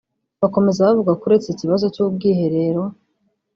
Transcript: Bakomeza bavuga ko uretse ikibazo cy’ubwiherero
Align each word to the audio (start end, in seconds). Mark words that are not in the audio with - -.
Bakomeza 0.41 0.85
bavuga 0.87 1.11
ko 1.19 1.23
uretse 1.27 1.47
ikibazo 1.51 1.85
cy’ubwiherero 1.93 2.83